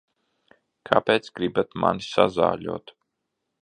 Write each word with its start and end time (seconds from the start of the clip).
Kāpēc 0.91 1.31
gribat 1.41 1.79
mani 1.85 2.09
sazāļot? 2.09 2.97